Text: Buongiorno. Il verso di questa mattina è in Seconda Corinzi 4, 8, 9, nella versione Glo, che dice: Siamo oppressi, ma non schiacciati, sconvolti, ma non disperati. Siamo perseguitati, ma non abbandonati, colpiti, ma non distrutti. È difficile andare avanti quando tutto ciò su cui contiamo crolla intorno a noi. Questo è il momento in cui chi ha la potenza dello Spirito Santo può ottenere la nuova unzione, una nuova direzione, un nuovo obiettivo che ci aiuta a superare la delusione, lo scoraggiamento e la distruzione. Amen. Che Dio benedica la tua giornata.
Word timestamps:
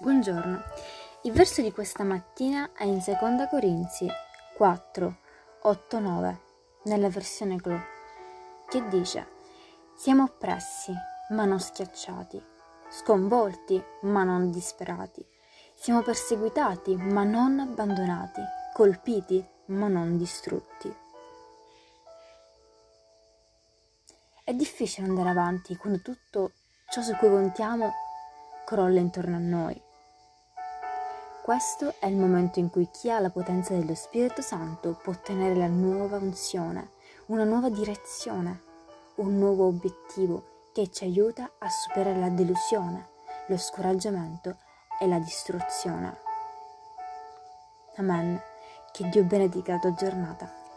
Buongiorno. 0.00 0.62
Il 1.22 1.32
verso 1.32 1.60
di 1.60 1.72
questa 1.72 2.04
mattina 2.04 2.70
è 2.72 2.84
in 2.84 3.00
Seconda 3.00 3.48
Corinzi 3.48 4.06
4, 4.54 5.16
8, 5.62 5.98
9, 5.98 6.40
nella 6.84 7.08
versione 7.08 7.56
Glo, 7.56 7.80
che 8.68 8.86
dice: 8.86 9.26
Siamo 9.96 10.22
oppressi, 10.22 10.92
ma 11.30 11.44
non 11.46 11.58
schiacciati, 11.58 12.40
sconvolti, 12.88 13.82
ma 14.02 14.22
non 14.22 14.52
disperati. 14.52 15.26
Siamo 15.74 16.02
perseguitati, 16.02 16.94
ma 16.94 17.24
non 17.24 17.58
abbandonati, 17.58 18.40
colpiti, 18.74 19.44
ma 19.66 19.88
non 19.88 20.16
distrutti. 20.16 20.96
È 24.44 24.52
difficile 24.54 25.08
andare 25.08 25.30
avanti 25.30 25.76
quando 25.76 26.00
tutto 26.02 26.52
ciò 26.88 27.02
su 27.02 27.16
cui 27.16 27.28
contiamo 27.28 27.92
crolla 28.64 29.00
intorno 29.00 29.34
a 29.34 29.40
noi. 29.40 29.86
Questo 31.48 31.94
è 31.98 32.04
il 32.04 32.14
momento 32.14 32.58
in 32.58 32.68
cui 32.68 32.90
chi 32.90 33.10
ha 33.10 33.20
la 33.20 33.30
potenza 33.30 33.72
dello 33.72 33.94
Spirito 33.94 34.42
Santo 34.42 34.98
può 35.02 35.14
ottenere 35.14 35.54
la 35.54 35.66
nuova 35.66 36.18
unzione, 36.18 36.90
una 37.28 37.44
nuova 37.44 37.70
direzione, 37.70 38.60
un 39.14 39.38
nuovo 39.38 39.64
obiettivo 39.64 40.66
che 40.74 40.90
ci 40.90 41.04
aiuta 41.04 41.52
a 41.56 41.70
superare 41.70 42.18
la 42.18 42.28
delusione, 42.28 43.08
lo 43.46 43.56
scoraggiamento 43.56 44.58
e 45.00 45.06
la 45.06 45.18
distruzione. 45.18 46.18
Amen. 47.96 48.38
Che 48.92 49.08
Dio 49.08 49.24
benedica 49.24 49.72
la 49.72 49.78
tua 49.78 49.94
giornata. 49.94 50.67